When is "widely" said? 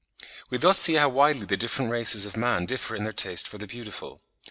1.09-1.45